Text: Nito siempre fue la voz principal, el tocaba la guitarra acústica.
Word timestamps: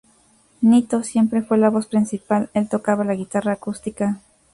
Nito 0.61 1.03
siempre 1.03 1.43
fue 1.43 1.59
la 1.59 1.69
voz 1.69 1.85
principal, 1.85 2.49
el 2.55 2.67
tocaba 2.67 3.03
la 3.03 3.13
guitarra 3.13 3.51
acústica. 3.53 4.19